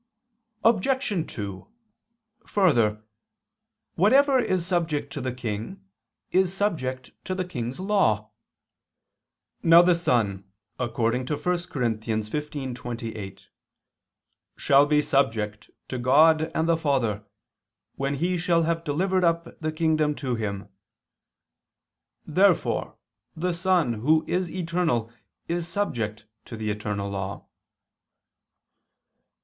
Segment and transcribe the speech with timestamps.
[0.63, 1.27] Obj.
[1.31, 1.67] 2:
[2.47, 3.03] Further,
[3.93, 5.79] whatever is subject to the King,
[6.31, 8.31] is subject to the King's law.
[9.61, 10.43] Now the Son,
[10.79, 11.83] according to 1 Cor.
[11.83, 13.51] 15:28, 24,
[14.57, 15.69] "shall be subject...
[15.87, 17.23] to God and the Father...
[17.95, 20.67] when He shall have delivered up the Kingdom to Him."
[22.25, 22.95] Therefore
[23.37, 25.11] the Son, Who is eternal,
[25.47, 27.45] is subject to the eternal law.